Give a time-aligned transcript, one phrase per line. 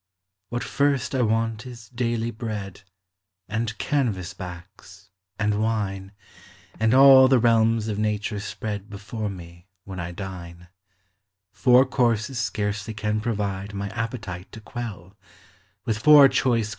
[0.49, 2.81] What first I want is daily bread—
[3.47, 6.11] And canvas backs and wine—
[6.79, 10.69] And all the realms of nature spread Before me, when I dine
[11.51, 15.15] Four courses scarcely can provide My appetite t«> quell:
[15.85, 16.69] With four choice c.